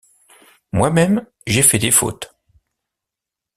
Moi-même, 0.71 1.27
j’ai 1.45 1.61
fait 1.61 1.77
des 1.77 1.91
fautes. 1.91 2.33